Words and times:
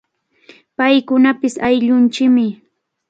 Paykunapish 0.77 1.61
ayllunchikmi. 1.67 2.45